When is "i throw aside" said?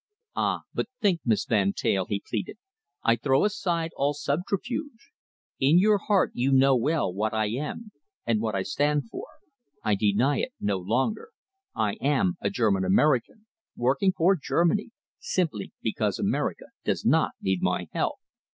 3.03-3.91